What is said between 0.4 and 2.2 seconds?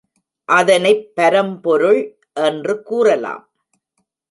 அதனைப் பரம்பொருள்